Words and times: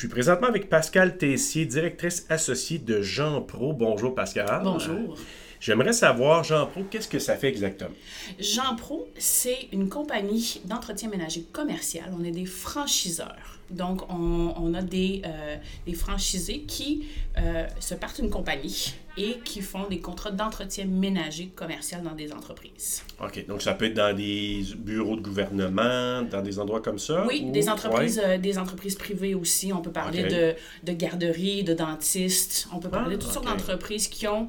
suis 0.00 0.08
présentement 0.08 0.48
avec 0.48 0.70
Pascal 0.70 1.18
Tessier, 1.18 1.66
directrice 1.66 2.24
associée 2.30 2.78
de 2.78 3.02
Jean 3.02 3.42
Pro. 3.42 3.74
Bonjour 3.74 4.14
Pascal. 4.14 4.62
Bonjour. 4.64 5.14
J'aimerais 5.60 5.92
savoir, 5.92 6.42
Jean 6.42 6.66
Pro, 6.66 6.84
qu'est-ce 6.84 7.06
que 7.06 7.18
ça 7.18 7.36
fait 7.36 7.48
exactement? 7.48 7.90
Jean 8.38 8.76
Pro, 8.76 9.10
c'est 9.18 9.68
une 9.72 9.90
compagnie 9.90 10.62
d'entretien 10.64 11.10
ménager 11.10 11.42
commercial. 11.52 12.06
On 12.18 12.24
est 12.24 12.30
des 12.30 12.46
franchiseurs. 12.46 13.58
Donc, 13.68 14.00
on, 14.08 14.72
a 14.72 14.80
des, 14.80 15.20
euh, 15.26 15.56
des, 15.86 15.92
franchisés 15.92 16.62
qui 16.62 17.06
euh, 17.36 17.66
se 17.78 17.94
partent 17.94 18.22
d'une 18.22 18.30
compagnie 18.30 18.94
et 19.16 19.38
qui 19.44 19.60
font 19.60 19.86
des 19.88 20.00
contrats 20.00 20.30
d'entretien 20.30 20.84
ménager 20.84 21.50
commercial 21.54 22.02
dans 22.02 22.14
des 22.14 22.32
entreprises. 22.32 23.02
OK. 23.22 23.46
Donc, 23.46 23.62
ça 23.62 23.74
peut 23.74 23.86
être 23.86 23.94
dans 23.94 24.14
des 24.14 24.64
bureaux 24.76 25.16
de 25.16 25.22
gouvernement, 25.22 26.22
dans 26.22 26.42
des 26.42 26.58
endroits 26.58 26.80
comme 26.80 26.98
ça? 26.98 27.24
Oui, 27.26 27.42
des, 27.50 27.68
entreprises, 27.68 28.20
euh, 28.24 28.38
des 28.38 28.58
entreprises 28.58 28.94
privées 28.94 29.34
aussi. 29.34 29.72
On 29.72 29.80
peut 29.80 29.92
parler 29.92 30.24
de, 30.24 30.54
de 30.84 30.92
garderies, 30.92 31.64
de 31.64 31.74
dentistes. 31.74 32.68
On 32.72 32.78
peut 32.78 32.88
parler 32.88 33.16
de 33.16 33.20
toutes 33.20 33.32
sortes 33.32 33.46
d'entreprises 33.46 34.08
qui, 34.08 34.26
ont 34.26 34.48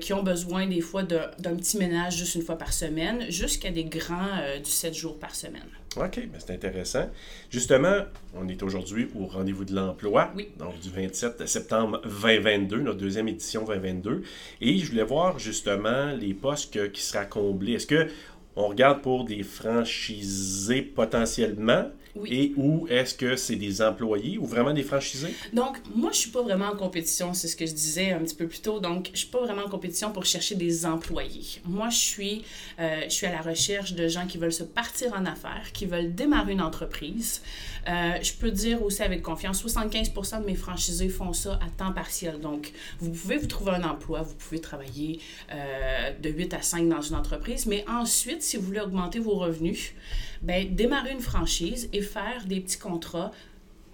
qui 0.00 0.12
ont 0.12 0.22
besoin 0.22 0.66
des 0.66 0.80
fois 0.80 1.02
d'un 1.02 1.56
petit 1.56 1.78
ménage 1.78 2.16
juste 2.16 2.34
une 2.34 2.42
fois 2.42 2.56
par 2.56 2.72
semaine, 2.72 3.30
jusqu'à 3.30 3.70
des 3.70 3.84
grands 3.84 4.58
du 4.62 4.70
7 4.70 4.94
jours 4.94 5.18
par 5.18 5.34
semaine. 5.34 5.62
OK, 5.96 6.16
ben, 6.16 6.38
c'est 6.38 6.52
intéressant. 6.52 7.08
Justement, 7.50 8.02
on 8.34 8.48
est 8.48 8.62
aujourd'hui 8.62 9.08
au 9.14 9.26
rendez-vous 9.26 9.64
de 9.64 9.74
l'emploi, 9.74 10.32
donc 10.58 10.80
du 10.80 10.90
27 10.90 11.46
septembre 11.46 12.00
2022, 12.02 12.80
notre 12.80 12.98
deuxième 12.98 13.28
édition 13.28 13.64
2022. 13.64 14.22
Et 14.60 14.78
je 14.78 14.90
voulais 14.90 15.04
voir 15.04 15.38
justement 15.38 16.12
les 16.18 16.34
postes 16.34 16.92
qui 16.92 17.02
seraient 17.02 17.28
comblés. 17.28 17.74
Est-ce 17.74 17.86
que 17.86 18.08
on 18.56 18.68
regarde 18.68 19.02
pour 19.02 19.24
des 19.24 19.42
franchisés 19.42 20.82
potentiellement 20.82 21.86
et 22.26 22.52
ou 22.56 22.86
est-ce 22.88 23.14
que 23.14 23.34
c'est 23.34 23.56
des 23.56 23.82
employés 23.82 24.38
ou 24.38 24.46
vraiment 24.46 24.72
des 24.72 24.82
franchisés? 24.82 25.34
Donc, 25.52 25.78
moi, 25.94 26.10
je 26.12 26.18
suis 26.18 26.30
pas 26.30 26.42
vraiment 26.42 26.66
en 26.66 26.76
compétition, 26.76 27.34
c'est 27.34 27.48
ce 27.48 27.56
que 27.56 27.66
je 27.66 27.72
disais 27.72 28.12
un 28.12 28.20
petit 28.20 28.36
peu 28.36 28.46
plus 28.46 28.60
tôt. 28.60 28.78
Donc, 28.78 29.10
je 29.12 29.18
suis 29.18 29.28
pas 29.28 29.40
vraiment 29.40 29.64
en 29.64 29.68
compétition 29.68 30.12
pour 30.12 30.24
chercher 30.24 30.54
des 30.54 30.86
employés. 30.86 31.60
Moi, 31.64 31.90
je 31.90 31.98
suis, 31.98 32.44
euh, 32.78 33.02
je 33.04 33.12
suis 33.12 33.26
à 33.26 33.32
la 33.32 33.40
recherche 33.40 33.94
de 33.94 34.06
gens 34.06 34.26
qui 34.26 34.38
veulent 34.38 34.52
se 34.52 34.62
partir 34.62 35.12
en 35.14 35.26
affaires, 35.26 35.72
qui 35.72 35.86
veulent 35.86 36.14
démarrer 36.14 36.52
une 36.52 36.62
entreprise. 36.62 37.42
Euh, 37.88 38.12
je 38.22 38.32
peux 38.32 38.50
dire 38.50 38.82
aussi 38.82 39.02
avec 39.02 39.22
confiance, 39.22 39.62
75% 39.64 40.40
de 40.40 40.46
mes 40.46 40.54
franchisés 40.54 41.08
font 41.08 41.32
ça 41.32 41.58
à 41.62 41.68
temps 41.76 41.92
partiel. 41.92 42.38
Donc, 42.40 42.72
vous 43.00 43.10
pouvez 43.10 43.36
vous 43.36 43.46
trouver 43.46 43.72
un 43.72 43.82
emploi, 43.82 44.22
vous 44.22 44.34
pouvez 44.34 44.60
travailler 44.60 45.20
euh, 45.52 46.12
de 46.22 46.30
8 46.30 46.54
à 46.54 46.62
5 46.62 46.88
dans 46.88 47.02
une 47.02 47.16
entreprise, 47.16 47.66
mais 47.66 47.84
ensuite, 47.88 48.43
si 48.44 48.56
vous 48.56 48.64
voulez 48.64 48.80
augmenter 48.80 49.18
vos 49.18 49.34
revenus, 49.34 49.94
ben, 50.42 50.74
démarrer 50.74 51.12
une 51.12 51.20
franchise 51.20 51.88
et 51.92 52.02
faire 52.02 52.44
des 52.46 52.60
petits 52.60 52.78
contrats 52.78 53.32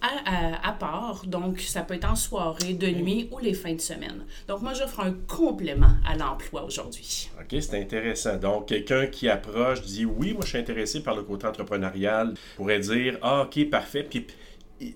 à, 0.00 0.72
part. 0.72 1.24
Donc, 1.26 1.60
ça 1.60 1.82
peut 1.82 1.94
être 1.94 2.10
en 2.10 2.14
soirée, 2.14 2.74
de 2.74 2.86
nuit 2.86 3.28
ou 3.32 3.38
les 3.38 3.54
fins 3.54 3.74
de 3.74 3.80
semaine. 3.80 4.24
Donc, 4.46 4.62
moi, 4.62 4.72
j'offre 4.72 5.00
un 5.00 5.12
complément 5.26 5.90
à 6.06 6.16
l'emploi 6.16 6.64
aujourd'hui. 6.64 7.30
OK, 7.40 7.60
c'est 7.60 7.80
intéressant. 7.80 8.36
Donc, 8.36 8.68
quelqu'un 8.68 9.06
qui 9.06 9.28
approche 9.28 9.82
dit 9.82 10.04
oui, 10.04 10.32
moi, 10.32 10.42
je 10.44 10.50
suis 10.50 10.58
intéressé 10.58 11.02
par 11.02 11.16
le 11.16 11.22
côté 11.22 11.46
entrepreneurial, 11.46 12.34
pourrait 12.56 12.80
dire 12.80 13.18
ah, 13.22 13.42
OK, 13.42 13.68
parfait. 13.70 14.06
Puis, 14.08 14.26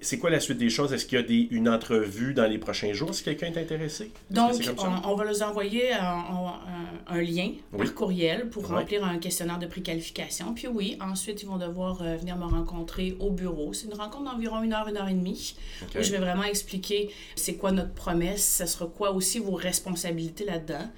c'est 0.00 0.18
quoi 0.18 0.30
la 0.30 0.40
suite 0.40 0.58
des 0.58 0.70
choses? 0.70 0.92
Est-ce 0.92 1.06
qu'il 1.06 1.18
y 1.18 1.20
a 1.20 1.24
des, 1.24 1.48
une 1.50 1.68
entrevue 1.68 2.34
dans 2.34 2.46
les 2.46 2.58
prochains 2.58 2.92
jours 2.92 3.14
si 3.14 3.24
quelqu'un 3.24 3.46
est 3.46 3.58
intéressé? 3.58 4.12
Donc, 4.30 4.52
on, 4.78 5.14
va 5.14 5.24
leur 5.24 5.42
envoyer 5.42 5.92
un, 5.92 7.20
lien 7.20 7.52
par 7.76 7.94
courriel 7.94 8.48
pour 8.48 8.68
remplir 8.68 9.04
un 9.04 9.18
questionnaire 9.18 9.58
de 9.58 9.66
préqualification. 9.66 10.54
Puis 10.54 10.68
oui, 10.68 10.96
ensuite, 11.00 11.42
ils 11.42 11.46
vont 11.46 11.58
devoir 11.58 12.02
euh, 12.02 12.16
venir 12.16 12.36
me 12.36 12.44
rencontrer 12.44 13.16
au 13.18 13.30
bureau. 13.30 13.72
C'est 13.72 13.86
une 13.86 13.94
rencontre 13.94 14.30
d'environ 14.30 14.62
une 14.62 14.72
heure, 14.72 14.88
une 14.88 14.96
heure 14.96 15.08
et 15.08 15.14
demie, 15.14 15.56
où 15.82 16.02
je 16.02 16.10
vais 16.12 16.18
vraiment 16.18 16.44
expliquer 16.44 17.10
c'est 17.34 17.56
quoi 17.56 17.72
notre 17.72 17.92
promesse, 17.92 18.58
ce 18.58 18.66
sera 18.66 18.86
quoi 18.86 19.12
aussi 19.12 19.38
vos 19.38 19.54
responsabilités 19.54 20.44
là-dedans. 20.44 20.88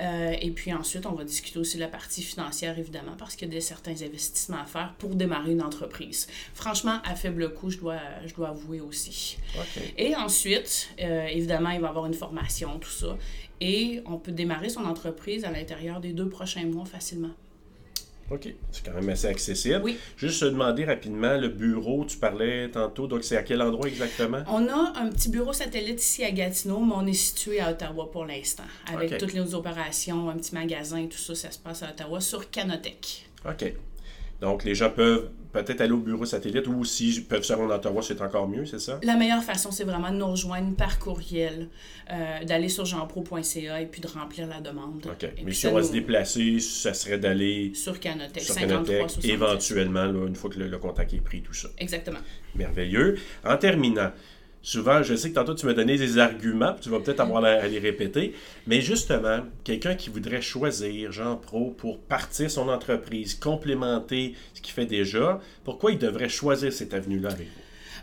Euh, 0.00 0.34
et 0.40 0.50
puis 0.50 0.72
ensuite, 0.72 1.06
on 1.06 1.12
va 1.12 1.24
discuter 1.24 1.58
aussi 1.58 1.76
de 1.76 1.82
la 1.82 1.88
partie 1.88 2.22
financière, 2.22 2.78
évidemment, 2.78 3.12
parce 3.18 3.36
qu'il 3.36 3.48
y 3.48 3.50
a 3.50 3.54
des, 3.54 3.60
certains 3.60 3.92
investissements 4.02 4.60
à 4.60 4.64
faire 4.64 4.94
pour 4.98 5.14
démarrer 5.14 5.52
une 5.52 5.62
entreprise. 5.62 6.28
Franchement, 6.54 6.98
à 7.04 7.14
faible 7.14 7.52
coût, 7.54 7.70
je 7.70 7.78
dois, 7.78 8.00
je 8.26 8.34
dois 8.34 8.48
avouer 8.48 8.80
aussi. 8.80 9.38
Et 9.96 10.14
ensuite, 10.16 10.88
euh, 11.00 11.26
évidemment, 11.26 11.70
il 11.70 11.80
va 11.80 11.88
avoir 11.88 12.06
une 12.06 12.14
formation, 12.14 12.78
tout 12.78 12.90
ça. 12.90 13.16
Et 13.60 14.02
on 14.06 14.18
peut 14.18 14.32
démarrer 14.32 14.68
son 14.68 14.84
entreprise 14.84 15.44
à 15.44 15.50
l'intérieur 15.50 16.00
des 16.00 16.12
deux 16.12 16.28
prochains 16.28 16.66
mois 16.66 16.84
facilement. 16.84 17.30
OK. 18.30 18.48
C'est 18.70 18.84
quand 18.84 18.94
même 18.94 19.08
assez 19.10 19.26
accessible. 19.26 19.80
Oui. 19.84 19.98
Juste 20.16 20.40
se 20.40 20.46
demander 20.46 20.84
rapidement, 20.84 21.36
le 21.36 21.48
bureau, 21.48 22.04
tu 22.04 22.16
parlais 22.16 22.70
tantôt, 22.70 23.06
donc 23.06 23.24
c'est 23.24 23.36
à 23.36 23.42
quel 23.42 23.60
endroit 23.60 23.88
exactement? 23.88 24.42
On 24.46 24.68
a 24.68 24.94
un 24.96 25.10
petit 25.10 25.28
bureau 25.28 25.52
satellite 25.52 26.02
ici 26.02 26.24
à 26.24 26.30
Gatineau, 26.30 26.80
mais 26.80 26.94
on 26.96 27.06
est 27.06 27.12
situé 27.12 27.60
à 27.60 27.70
Ottawa 27.70 28.10
pour 28.10 28.24
l'instant. 28.24 28.64
Avec 28.92 29.18
toutes 29.18 29.34
les 29.34 29.54
opérations, 29.54 30.30
un 30.30 30.36
petit 30.36 30.54
magasin, 30.54 31.06
tout 31.06 31.18
ça, 31.18 31.34
ça 31.34 31.50
se 31.50 31.58
passe 31.58 31.82
à 31.82 31.90
Ottawa 31.90 32.20
sur 32.20 32.50
Canotech. 32.50 33.26
OK. 33.44 33.74
Donc, 34.42 34.64
les 34.64 34.74
gens 34.74 34.90
peuvent 34.90 35.30
peut-être 35.52 35.82
aller 35.82 35.92
au 35.92 35.98
bureau 35.98 36.24
satellite 36.24 36.66
ou 36.66 36.84
s'ils 36.84 37.24
peuvent 37.24 37.44
se 37.44 37.52
rendre 37.52 37.72
à 37.72 37.76
Ottawa, 37.76 38.02
c'est 38.02 38.20
encore 38.20 38.48
mieux, 38.48 38.66
c'est 38.66 38.80
ça? 38.80 38.98
La 39.04 39.14
meilleure 39.14 39.44
façon, 39.44 39.70
c'est 39.70 39.84
vraiment 39.84 40.10
de 40.10 40.16
nous 40.16 40.26
rejoindre 40.26 40.74
par 40.74 40.98
courriel, 40.98 41.68
euh, 42.10 42.42
d'aller 42.44 42.68
sur 42.68 42.84
jeanpro.ca 42.84 43.80
et 43.80 43.86
puis 43.86 44.00
de 44.00 44.08
remplir 44.08 44.48
la 44.48 44.60
demande. 44.60 45.06
OK. 45.06 45.30
Mais 45.44 45.52
si 45.52 45.68
on 45.68 45.74
va 45.74 45.84
se 45.84 45.92
déplacer, 45.92 46.58
ça 46.58 46.92
serait 46.92 47.18
d'aller 47.18 47.72
sur 47.74 48.00
Canotech, 48.00 48.42
sur 48.42 48.56
Canotech 48.56 49.24
éventuellement, 49.24 50.06
une 50.26 50.34
fois 50.34 50.50
que 50.50 50.58
le, 50.58 50.78
contact 50.78 51.14
est 51.14 51.20
pris, 51.20 51.42
tout 51.42 51.54
ça. 51.54 51.68
Exactement. 51.78 52.18
Merveilleux. 52.56 53.18
En 53.44 53.56
terminant, 53.56 54.10
souvent, 54.62 55.02
je 55.02 55.14
sais 55.14 55.30
que 55.30 55.34
tantôt 55.34 55.54
tu 55.54 55.66
m'as 55.66 55.74
donné 55.74 55.96
des 55.96 56.18
arguments, 56.18 56.74
tu 56.80 56.88
vas 56.88 57.00
peut-être 57.00 57.20
avoir 57.20 57.44
à 57.44 57.66
les 57.66 57.78
répéter, 57.78 58.34
mais 58.66 58.80
justement, 58.80 59.40
quelqu'un 59.64 59.94
qui 59.94 60.10
voudrait 60.10 60.42
choisir 60.42 61.12
Jean 61.12 61.36
Pro 61.36 61.70
pour 61.70 61.98
partir 61.98 62.50
son 62.50 62.68
entreprise, 62.68 63.34
complémenter 63.34 64.34
ce 64.54 64.60
qu'il 64.60 64.72
fait 64.72 64.86
déjà, 64.86 65.40
pourquoi 65.64 65.92
il 65.92 65.98
devrait 65.98 66.28
choisir 66.28 66.72
cette 66.72 66.94
avenue-là 66.94 67.30
avec? 67.30 67.48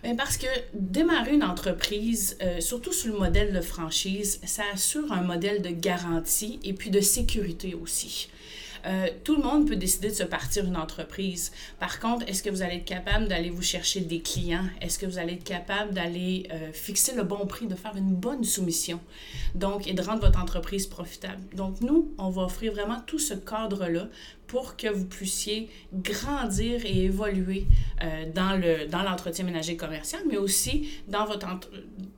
Bien 0.03 0.15
parce 0.15 0.37
que 0.37 0.47
démarrer 0.73 1.33
une 1.33 1.43
entreprise, 1.43 2.37
euh, 2.41 2.61
surtout 2.61 2.93
sur 2.93 3.13
le 3.13 3.19
modèle 3.19 3.53
de 3.53 3.59
franchise, 3.59 4.39
ça 4.45 4.63
assure 4.73 5.11
un 5.11 5.21
modèle 5.21 5.61
de 5.61 5.69
garantie 5.69 6.59
et 6.63 6.73
puis 6.73 6.89
de 6.89 7.01
sécurité 7.01 7.75
aussi. 7.81 8.29
Euh, 8.85 9.07
tout 9.23 9.35
le 9.35 9.43
monde 9.43 9.67
peut 9.67 9.75
décider 9.75 10.09
de 10.09 10.13
se 10.13 10.23
partir 10.23 10.65
une 10.65 10.77
entreprise. 10.77 11.51
Par 11.79 11.99
contre, 11.99 12.27
est-ce 12.27 12.43
que 12.43 12.49
vous 12.49 12.61
allez 12.61 12.77
être 12.77 12.85
capable 12.85 13.27
d'aller 13.27 13.49
vous 13.49 13.61
chercher 13.61 14.01
des 14.01 14.21
clients? 14.21 14.65
Est-ce 14.81 14.99
que 14.99 15.05
vous 15.05 15.17
allez 15.17 15.33
être 15.33 15.43
capable 15.43 15.93
d'aller 15.93 16.47
euh, 16.51 16.71
fixer 16.71 17.15
le 17.15 17.23
bon 17.23 17.45
prix, 17.45 17.67
de 17.67 17.75
faire 17.75 17.95
une 17.95 18.15
bonne 18.15 18.43
soumission? 18.43 18.99
Donc, 19.55 19.87
et 19.87 19.93
de 19.93 20.01
rendre 20.01 20.21
votre 20.21 20.39
entreprise 20.41 20.87
profitable. 20.87 21.41
Donc, 21.55 21.81
nous, 21.81 22.13
on 22.17 22.29
va 22.29 22.43
offrir 22.43 22.73
vraiment 22.73 22.99
tout 23.05 23.19
ce 23.19 23.33
cadre-là 23.33 24.07
pour 24.47 24.77
que 24.77 24.87
vous 24.87 25.05
puissiez 25.05 25.69
grandir 25.93 26.83
et 26.83 27.03
évoluer 27.05 27.67
euh, 28.01 28.25
dans, 28.33 28.59
le, 28.59 28.87
dans 28.87 29.03
l'entretien 29.03 29.45
ménager 29.45 29.77
commercial, 29.77 30.23
mais 30.27 30.37
aussi 30.37 30.89
dans 31.07 31.25
votre, 31.25 31.47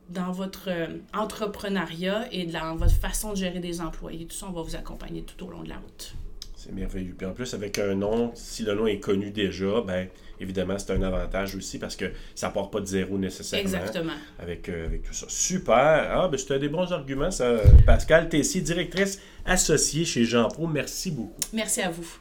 dans 0.10 0.32
votre 0.32 0.70
entrepreneuriat 1.14 2.28
et 2.32 2.46
dans 2.46 2.76
votre 2.78 2.96
façon 2.96 3.32
de 3.32 3.38
gérer 3.38 3.60
des 3.60 3.82
employés. 3.82 4.26
Tout 4.26 4.36
ça, 4.36 4.48
on 4.48 4.54
va 4.54 4.62
vous 4.62 4.76
accompagner 4.76 5.24
tout 5.24 5.46
au 5.46 5.50
long 5.50 5.64
de 5.64 5.70
la 5.70 5.76
route. 5.78 6.16
C'est 6.64 6.74
merveilleux. 6.74 7.16
Puis 7.18 7.26
en 7.26 7.34
plus, 7.34 7.56
avec 7.56 7.80
un 7.80 7.96
nom, 7.96 8.32
si 8.36 8.62
le 8.62 8.76
nom 8.76 8.86
est 8.86 9.00
connu 9.00 9.32
déjà, 9.32 9.82
ben 9.82 10.08
évidemment, 10.40 10.78
c'est 10.78 10.92
un 10.94 11.02
avantage 11.02 11.56
aussi 11.56 11.80
parce 11.80 11.96
que 11.96 12.06
ça 12.36 12.52
part 12.52 12.70
pas 12.70 12.80
de 12.82 12.86
zéro 12.86 13.18
nécessairement. 13.18 13.64
Exactement. 13.64 14.14
Avec, 14.38 14.70
euh, 14.70 14.86
avec 14.86 15.02
tout 15.02 15.14
ça. 15.14 15.26
Super. 15.28 15.76
Ah, 15.76 16.30
ben 16.32 16.38
c'était 16.38 16.60
des 16.60 16.70
bons 16.70 16.92
arguments, 16.94 17.32
ça. 17.32 17.58
Pascal 17.88 18.30
Tessier, 18.30 18.62
directrice 18.62 19.20
associée 19.44 20.06
chez 20.06 20.24
Jean 20.24 20.50
Pro. 20.50 20.68
Merci 20.68 21.10
beaucoup. 21.10 21.40
Merci 21.52 21.82
à 21.82 21.90
vous. 21.90 22.18